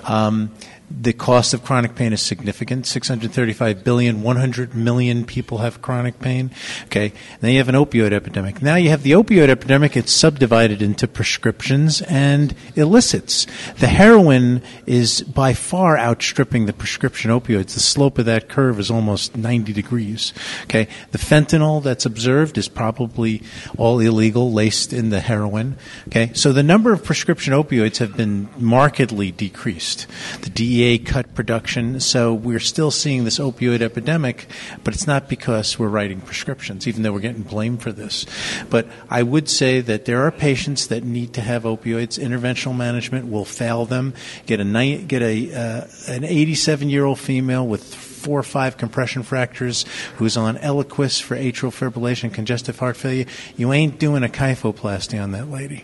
Um, 0.04 0.52
the 0.90 1.12
cost 1.12 1.52
of 1.52 1.62
chronic 1.64 1.94
pain 1.94 2.12
is 2.12 2.22
significant. 2.22 2.86
635 2.86 3.84
billion 3.84 4.22
100 4.22 4.74
million 4.74 5.24
people 5.24 5.58
have 5.58 5.82
chronic 5.82 6.18
pain 6.18 6.50
okay? 6.84 7.12
Then 7.40 7.52
you 7.52 7.58
have 7.58 7.68
an 7.68 7.74
opioid 7.74 8.12
epidemic. 8.12 8.62
Now 8.62 8.76
you 8.76 8.88
have 8.88 9.02
the 9.02 9.12
opioid 9.12 9.48
epidemic 9.48 9.96
it's 9.96 10.12
subdivided 10.12 10.80
into 10.80 11.06
prescriptions 11.06 12.00
and 12.02 12.54
illicits. 12.74 13.46
The 13.78 13.88
heroin 13.88 14.62
is 14.86 15.22
by 15.22 15.52
far 15.52 15.98
outstripping 15.98 16.66
the 16.66 16.72
prescription 16.72 17.30
opioids. 17.30 17.74
The 17.74 17.80
slope 17.80 18.18
of 18.18 18.24
that 18.24 18.48
curve 18.48 18.80
is 18.80 18.90
almost 18.90 19.36
90 19.36 19.72
degrees 19.72 20.32
okay? 20.64 20.88
The 21.10 21.18
fentanyl 21.18 21.82
that's 21.82 22.06
observed 22.06 22.56
is 22.56 22.68
probably 22.68 23.42
all 23.76 24.00
illegal 24.00 24.52
laced 24.52 24.92
in 24.92 25.10
the 25.10 25.20
heroin 25.20 25.76
okay? 26.08 26.32
So 26.32 26.52
the 26.52 26.62
number 26.62 26.92
of 26.92 27.04
prescription 27.04 27.52
opioids 27.52 27.98
have 27.98 28.16
been 28.16 28.48
markedly 28.56 29.30
decreased. 29.30 30.06
The 30.40 30.50
DEA 30.50 30.77
DEA 30.78 30.98
cut 30.98 31.34
production, 31.34 31.98
so 31.98 32.32
we're 32.32 32.60
still 32.60 32.92
seeing 32.92 33.24
this 33.24 33.40
opioid 33.40 33.80
epidemic, 33.80 34.46
but 34.84 34.94
it's 34.94 35.08
not 35.08 35.28
because 35.28 35.76
we're 35.76 35.88
writing 35.88 36.20
prescriptions, 36.20 36.86
even 36.86 37.02
though 37.02 37.12
we're 37.12 37.18
getting 37.18 37.42
blamed 37.42 37.82
for 37.82 37.90
this. 37.90 38.26
But 38.70 38.86
I 39.10 39.24
would 39.24 39.48
say 39.48 39.80
that 39.80 40.04
there 40.04 40.22
are 40.22 40.30
patients 40.30 40.86
that 40.86 41.02
need 41.02 41.32
to 41.34 41.40
have 41.40 41.64
opioids. 41.64 42.16
Interventional 42.16 42.76
management 42.76 43.28
will 43.28 43.44
fail 43.44 43.86
them. 43.86 44.14
Get 44.46 44.60
a 44.60 45.04
get 45.04 45.20
a 45.20 45.52
uh, 45.52 45.86
an 46.06 46.22
87 46.22 46.88
year 46.88 47.04
old 47.04 47.18
female 47.18 47.66
with 47.66 47.82
four 48.28 48.38
or 48.38 48.42
five 48.42 48.76
compression 48.76 49.22
fractures 49.22 49.86
who's 50.16 50.36
on 50.36 50.58
Eliquis 50.58 51.22
for 51.22 51.34
atrial 51.34 51.72
fibrillation, 51.72 52.30
congestive 52.30 52.78
heart 52.78 52.94
failure, 52.94 53.24
you 53.56 53.72
ain't 53.72 53.98
doing 53.98 54.22
a 54.22 54.28
kyphoplasty 54.28 55.18
on 55.22 55.32
that 55.32 55.48
lady. 55.48 55.82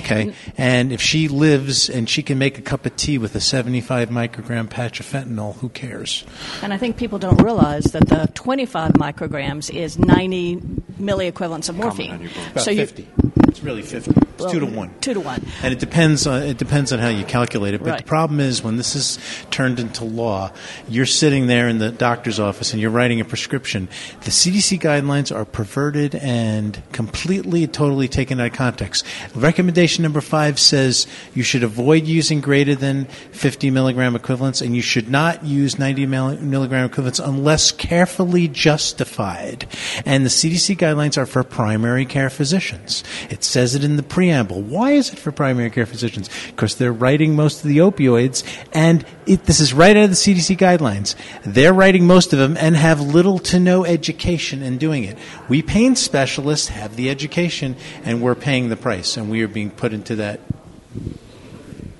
Okay? 0.00 0.34
And 0.58 0.90
if 0.90 1.00
she 1.00 1.28
lives 1.28 1.88
and 1.88 2.10
she 2.10 2.24
can 2.24 2.38
make 2.38 2.58
a 2.58 2.60
cup 2.60 2.86
of 2.86 2.96
tea 2.96 3.18
with 3.18 3.36
a 3.36 3.40
75 3.40 4.08
microgram 4.08 4.68
patch 4.68 4.98
of 4.98 5.06
fentanyl, 5.06 5.54
who 5.58 5.68
cares? 5.68 6.24
And 6.60 6.72
I 6.72 6.76
think 6.76 6.96
people 6.96 7.20
don't 7.20 7.40
realize 7.40 7.84
that 7.84 8.08
the 8.08 8.28
25 8.34 8.94
micrograms 8.94 9.72
is 9.72 9.96
90 9.96 10.56
milliequivalents 10.98 11.68
of 11.68 11.76
morphine. 11.76 12.28
About 12.50 12.64
so 12.64 12.74
50. 12.74 13.02
You, 13.02 13.32
it's 13.46 13.62
really 13.62 13.82
50. 13.82 14.12
It's 14.36 14.42
well, 14.42 14.52
two 14.52 14.60
to 14.60 14.66
one. 14.66 14.94
Two 15.00 15.14
to 15.14 15.20
one. 15.20 15.42
And 15.62 15.72
it 15.72 15.78
depends 15.78 16.26
on 16.26 16.42
it 16.42 16.58
depends 16.58 16.92
on 16.92 16.98
how 16.98 17.08
you 17.08 17.24
calculate 17.24 17.72
it. 17.72 17.78
But 17.78 17.88
right. 17.88 17.98
the 17.98 18.04
problem 18.04 18.38
is 18.38 18.62
when 18.62 18.76
this 18.76 18.94
is 18.94 19.18
turned 19.50 19.80
into 19.80 20.04
law, 20.04 20.52
you're 20.88 21.06
sitting 21.06 21.46
there 21.46 21.68
in 21.68 21.78
the 21.78 21.90
doctor's 21.90 22.38
office 22.38 22.72
and 22.72 22.82
you're 22.82 22.90
writing 22.90 23.18
a 23.18 23.24
prescription. 23.24 23.88
The 24.24 24.30
CDC 24.30 24.78
guidelines 24.78 25.34
are 25.34 25.46
perverted 25.46 26.14
and 26.16 26.82
completely, 26.92 27.66
totally 27.66 28.08
taken 28.08 28.38
out 28.38 28.48
of 28.48 28.52
context. 28.52 29.06
Recommendation 29.34 30.02
number 30.02 30.20
five 30.20 30.58
says 30.58 31.06
you 31.34 31.42
should 31.42 31.62
avoid 31.62 32.04
using 32.04 32.42
greater 32.42 32.74
than 32.74 33.06
50 33.32 33.70
milligram 33.70 34.14
equivalents, 34.14 34.60
and 34.60 34.76
you 34.76 34.82
should 34.82 35.08
not 35.08 35.46
use 35.46 35.78
90 35.78 36.04
milligram 36.04 36.84
equivalents 36.84 37.20
unless 37.20 37.72
carefully 37.72 38.48
justified. 38.48 39.66
And 40.04 40.26
the 40.26 40.30
CDC 40.30 40.76
guidelines 40.76 41.16
are 41.16 41.24
for 41.24 41.42
primary 41.42 42.04
care 42.04 42.28
physicians. 42.28 43.02
It 43.30 43.42
says 43.42 43.74
it 43.74 43.82
in 43.82 43.96
the 43.96 44.02
preamble. 44.26 44.60
Why 44.60 44.92
is 44.92 45.12
it 45.12 45.20
for 45.20 45.30
primary 45.30 45.70
care 45.70 45.86
physicians? 45.86 46.28
Because 46.48 46.74
they're 46.74 46.92
writing 46.92 47.36
most 47.36 47.62
of 47.62 47.68
the 47.68 47.78
opioids, 47.78 48.42
and 48.72 49.06
it, 49.24 49.44
this 49.44 49.60
is 49.60 49.72
right 49.72 49.96
out 49.96 50.04
of 50.04 50.10
the 50.10 50.16
CDC 50.16 50.56
guidelines. 50.58 51.14
They're 51.44 51.72
writing 51.72 52.06
most 52.06 52.32
of 52.32 52.40
them 52.40 52.56
and 52.58 52.76
have 52.76 53.00
little 53.00 53.38
to 53.40 53.60
no 53.60 53.84
education 53.84 54.62
in 54.62 54.78
doing 54.78 55.04
it. 55.04 55.16
We 55.48 55.62
pain 55.62 55.94
specialists 55.94 56.68
have 56.68 56.96
the 56.96 57.08
education, 57.08 57.76
and 58.02 58.20
we're 58.20 58.34
paying 58.34 58.68
the 58.68 58.76
price, 58.76 59.16
and 59.16 59.30
we 59.30 59.42
are 59.42 59.48
being 59.48 59.70
put 59.70 59.92
into 59.92 60.16
that 60.16 60.40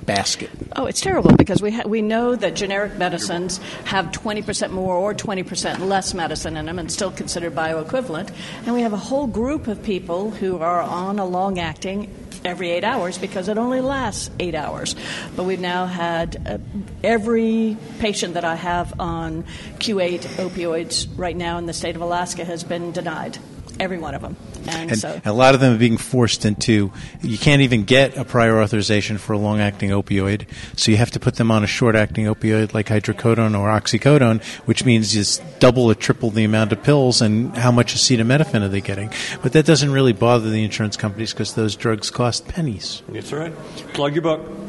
basket. 0.06 0.50
Oh, 0.74 0.86
it's 0.86 1.00
terrible 1.00 1.34
because 1.36 1.60
we 1.60 1.72
ha- 1.72 1.86
we 1.86 2.00
know 2.00 2.36
that 2.36 2.54
generic 2.54 2.96
medicines 2.96 3.58
have 3.84 4.06
20% 4.06 4.70
more 4.70 4.94
or 4.94 5.14
20% 5.14 5.80
less 5.80 6.14
medicine 6.14 6.56
in 6.56 6.66
them 6.66 6.78
and 6.78 6.90
still 6.90 7.10
considered 7.10 7.54
bioequivalent. 7.54 8.30
And 8.64 8.74
we 8.74 8.82
have 8.82 8.92
a 8.92 8.98
whole 8.98 9.26
group 9.26 9.66
of 9.66 9.82
people 9.82 10.30
who 10.30 10.58
are 10.58 10.80
on 10.80 11.18
a 11.18 11.26
long 11.26 11.58
acting 11.58 12.14
every 12.44 12.70
eight 12.70 12.84
hours 12.84 13.18
because 13.18 13.48
it 13.48 13.58
only 13.58 13.80
lasts 13.80 14.30
eight 14.38 14.54
hours. 14.54 14.94
But 15.34 15.44
we've 15.44 15.60
now 15.60 15.86
had 15.86 16.46
uh, 16.46 16.58
every 17.02 17.76
patient 17.98 18.34
that 18.34 18.44
I 18.44 18.54
have 18.54 18.98
on 19.00 19.42
Q8 19.78 20.20
opioids 20.36 21.08
right 21.16 21.36
now 21.36 21.58
in 21.58 21.66
the 21.66 21.72
state 21.72 21.96
of 21.96 22.02
Alaska 22.02 22.44
has 22.44 22.62
been 22.62 22.92
denied 22.92 23.38
every 23.78 23.98
one 23.98 24.14
of 24.14 24.22
them. 24.22 24.36
And, 24.68 24.90
and, 24.90 24.98
so, 24.98 25.20
a 25.24 25.32
lot 25.32 25.54
of 25.54 25.60
them 25.60 25.74
are 25.74 25.78
being 25.78 25.96
forced 25.96 26.44
into. 26.44 26.92
You 27.22 27.38
can't 27.38 27.62
even 27.62 27.84
get 27.84 28.16
a 28.16 28.24
prior 28.24 28.60
authorization 28.60 29.18
for 29.18 29.32
a 29.32 29.38
long-acting 29.38 29.90
opioid, 29.90 30.46
so 30.76 30.90
you 30.90 30.96
have 30.96 31.10
to 31.12 31.20
put 31.20 31.36
them 31.36 31.50
on 31.50 31.64
a 31.64 31.66
short-acting 31.66 32.26
opioid 32.26 32.74
like 32.74 32.88
hydrocodone 32.88 33.58
or 33.58 33.68
oxycodone, 33.68 34.42
which 34.66 34.84
means 34.84 35.12
just 35.12 35.42
double 35.60 35.84
or 35.84 35.94
triple 35.94 36.30
the 36.30 36.44
amount 36.44 36.72
of 36.72 36.82
pills. 36.82 37.20
And 37.20 37.56
how 37.56 37.70
much 37.70 37.94
acetaminophen 37.94 38.62
are 38.62 38.68
they 38.68 38.80
getting? 38.80 39.10
But 39.42 39.52
that 39.52 39.66
doesn't 39.66 39.90
really 39.92 40.12
bother 40.12 40.50
the 40.50 40.64
insurance 40.64 40.96
companies 40.96 41.32
because 41.32 41.54
those 41.54 41.76
drugs 41.76 42.10
cost 42.10 42.48
pennies. 42.48 43.02
That's 43.08 43.32
right. 43.32 43.54
Plug 43.92 44.14
your 44.14 44.22
book. 44.22 44.65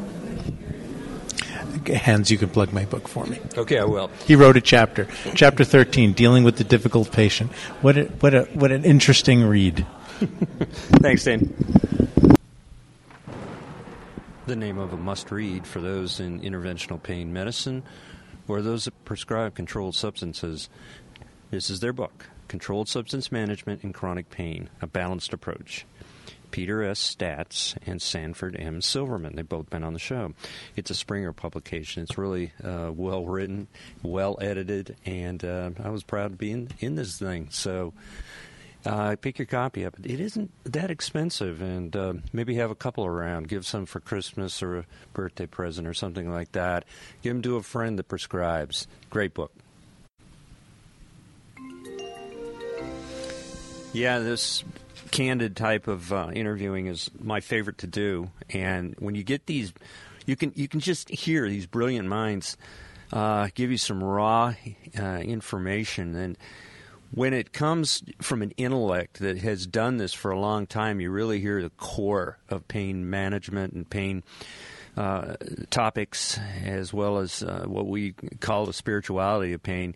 Hans, 1.94 2.30
you 2.30 2.38
can 2.38 2.48
plug 2.48 2.72
my 2.72 2.84
book 2.84 3.08
for 3.08 3.24
me. 3.26 3.40
Okay, 3.56 3.78
I 3.78 3.84
will. 3.84 4.10
He 4.26 4.34
wrote 4.36 4.56
a 4.56 4.60
chapter, 4.60 5.06
chapter 5.34 5.64
thirteen, 5.64 6.12
dealing 6.12 6.44
with 6.44 6.56
the 6.56 6.64
difficult 6.64 7.12
patient. 7.12 7.52
What 7.82 7.96
a, 7.98 8.04
what 8.04 8.34
a, 8.34 8.42
what 8.54 8.72
an 8.72 8.84
interesting 8.84 9.44
read. 9.44 9.86
Thanks, 11.00 11.24
Dan. 11.24 11.54
the 14.46 14.56
name 14.56 14.78
of 14.78 14.92
a 14.94 14.96
must 14.96 15.30
read 15.30 15.66
for 15.66 15.78
those 15.80 16.20
in 16.20 16.40
interventional 16.40 17.00
pain 17.02 17.32
medicine 17.34 17.82
or 18.48 18.62
those 18.62 18.86
that 18.86 19.04
prescribe 19.04 19.54
controlled 19.54 19.94
substances. 19.94 20.70
This 21.50 21.68
is 21.68 21.80
their 21.80 21.92
book, 21.92 22.26
Controlled 22.48 22.88
Substance 22.88 23.30
Management 23.30 23.84
in 23.84 23.92
Chronic 23.92 24.30
Pain 24.30 24.70
A 24.80 24.86
Balanced 24.86 25.34
Approach. 25.34 25.84
Peter 26.50 26.82
S. 26.82 26.98
Staats 27.00 27.76
and 27.86 28.00
Sanford 28.00 28.56
M. 28.58 28.80
Silverman. 28.80 29.36
They've 29.36 29.48
both 29.48 29.70
been 29.70 29.84
on 29.84 29.92
the 29.92 29.98
show. 29.98 30.34
It's 30.76 30.90
a 30.90 30.94
Springer 30.94 31.32
publication. 31.32 32.02
It's 32.02 32.18
really 32.18 32.52
uh, 32.62 32.90
well 32.94 33.24
written, 33.24 33.68
well 34.02 34.38
edited, 34.40 34.96
and 35.04 35.44
uh, 35.44 35.70
I 35.82 35.90
was 35.90 36.02
proud 36.02 36.32
to 36.32 36.36
be 36.36 36.50
in, 36.50 36.68
in 36.80 36.96
this 36.96 37.18
thing. 37.18 37.48
So 37.50 37.92
uh, 38.84 39.16
pick 39.20 39.38
your 39.38 39.46
copy 39.46 39.84
up. 39.84 39.96
It 40.02 40.20
isn't 40.20 40.50
that 40.64 40.90
expensive, 40.90 41.60
and 41.60 41.94
uh, 41.94 42.14
maybe 42.32 42.54
have 42.56 42.70
a 42.70 42.76
couple 42.76 43.04
around. 43.04 43.48
Give 43.48 43.66
some 43.66 43.86
for 43.86 44.00
Christmas 44.00 44.62
or 44.62 44.78
a 44.78 44.84
birthday 45.12 45.46
present 45.46 45.86
or 45.86 45.94
something 45.94 46.30
like 46.30 46.52
that. 46.52 46.84
Give 47.22 47.34
them 47.34 47.42
to 47.42 47.56
a 47.56 47.62
friend 47.62 47.98
that 47.98 48.08
prescribes. 48.08 48.86
Great 49.10 49.34
book. 49.34 49.52
Yeah, 53.92 54.18
this 54.18 54.64
candid 55.08 55.56
type 55.56 55.88
of 55.88 56.12
uh, 56.12 56.30
interviewing 56.32 56.86
is 56.86 57.10
my 57.18 57.40
favorite 57.40 57.78
to 57.78 57.86
do, 57.86 58.30
and 58.50 58.94
when 58.98 59.14
you 59.14 59.24
get 59.24 59.46
these, 59.46 59.72
you 60.26 60.36
can 60.36 60.52
you 60.54 60.68
can 60.68 60.80
just 60.80 61.08
hear 61.08 61.48
these 61.48 61.66
brilliant 61.66 62.08
minds 62.08 62.56
uh, 63.12 63.48
give 63.54 63.70
you 63.70 63.78
some 63.78 64.02
raw 64.02 64.54
uh, 64.98 65.02
information 65.02 66.14
and 66.14 66.36
when 67.10 67.32
it 67.32 67.52
comes 67.52 68.02
from 68.20 68.42
an 68.42 68.52
intellect 68.56 69.20
that 69.20 69.38
has 69.38 69.66
done 69.66 69.96
this 69.96 70.12
for 70.12 70.30
a 70.30 70.38
long 70.38 70.66
time, 70.66 71.00
you 71.00 71.10
really 71.10 71.40
hear 71.40 71.62
the 71.62 71.70
core 71.70 72.38
of 72.48 72.68
pain 72.68 73.08
management 73.08 73.72
and 73.72 73.88
pain 73.88 74.22
uh, 74.96 75.36
topics, 75.70 76.38
as 76.64 76.92
well 76.92 77.18
as 77.18 77.42
uh, 77.42 77.64
what 77.66 77.86
we 77.86 78.12
call 78.40 78.66
the 78.66 78.72
spirituality 78.72 79.52
of 79.52 79.62
pain, 79.62 79.94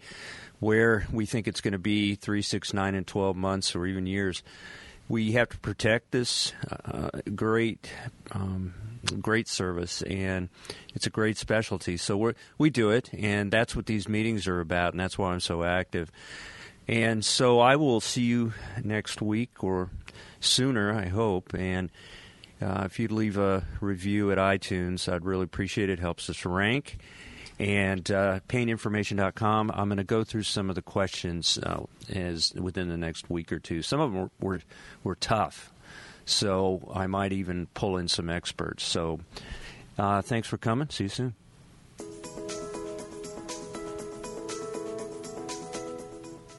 where 0.60 1.06
we 1.12 1.26
think 1.26 1.46
it's 1.46 1.60
going 1.60 1.72
to 1.72 1.78
be 1.78 2.14
three, 2.14 2.40
six, 2.40 2.72
nine, 2.72 2.94
and 2.94 3.06
12 3.06 3.36
months 3.36 3.74
or 3.74 3.86
even 3.86 4.06
years. 4.06 4.42
We 5.12 5.32
have 5.32 5.50
to 5.50 5.58
protect 5.58 6.10
this 6.10 6.52
uh, 6.70 7.10
great. 7.34 7.90
Um, 8.32 8.74
great 9.20 9.48
service 9.48 10.00
and 10.02 10.48
it's 10.94 11.08
a 11.08 11.10
great 11.10 11.36
specialty 11.36 11.96
so 11.96 12.16
we 12.16 12.32
we 12.56 12.70
do 12.70 12.90
it 12.90 13.10
and 13.12 13.50
that's 13.50 13.74
what 13.74 13.86
these 13.86 14.08
meetings 14.08 14.46
are 14.46 14.60
about 14.60 14.92
and 14.92 15.00
that's 15.00 15.18
why 15.18 15.32
I'm 15.32 15.40
so 15.40 15.64
active 15.64 16.08
and 16.88 17.24
so 17.24 17.60
I 17.60 17.76
will 17.76 18.00
see 18.00 18.22
you 18.22 18.52
next 18.82 19.22
week 19.22 19.62
or 19.62 19.90
sooner, 20.40 20.92
I 20.92 21.06
hope. 21.06 21.54
And 21.54 21.90
uh, 22.60 22.82
if 22.84 22.98
you'd 22.98 23.12
leave 23.12 23.38
a 23.38 23.64
review 23.80 24.32
at 24.32 24.38
iTunes, 24.38 25.12
I'd 25.12 25.24
really 25.24 25.44
appreciate 25.44 25.90
it. 25.90 25.94
it 25.94 25.98
helps 26.00 26.28
us 26.28 26.44
rank. 26.44 26.98
And 27.62 28.10
uh, 28.10 28.40
paininformation.com, 28.48 29.70
I'm 29.72 29.88
going 29.88 29.98
to 29.98 30.04
go 30.04 30.24
through 30.24 30.42
some 30.42 30.68
of 30.68 30.74
the 30.74 30.82
questions 30.82 31.58
uh, 31.62 31.84
as 32.12 32.52
within 32.54 32.88
the 32.88 32.96
next 32.96 33.30
week 33.30 33.52
or 33.52 33.60
two. 33.60 33.82
Some 33.82 34.00
of 34.00 34.12
them 34.12 34.22
were, 34.22 34.30
were, 34.40 34.60
were 35.04 35.14
tough, 35.14 35.72
so 36.24 36.90
I 36.92 37.06
might 37.06 37.32
even 37.32 37.68
pull 37.72 37.98
in 37.98 38.08
some 38.08 38.28
experts. 38.28 38.82
So 38.82 39.20
uh, 39.96 40.22
thanks 40.22 40.48
for 40.48 40.58
coming. 40.58 40.88
See 40.90 41.04
you 41.04 41.08
soon. 41.08 41.34